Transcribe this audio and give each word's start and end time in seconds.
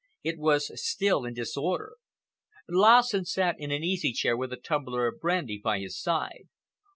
It 0.23 0.39
was 0.39 0.71
still 0.83 1.25
in 1.25 1.35
disorder. 1.35 1.93
Lassen 2.67 3.23
sat 3.23 3.59
in 3.59 3.69
an 3.69 3.83
easy 3.83 4.11
chair 4.13 4.35
with 4.35 4.51
a 4.51 4.57
tumbler 4.57 5.05
of 5.05 5.19
brandy 5.19 5.59
by 5.63 5.77
his 5.79 5.95
side. 5.95 6.45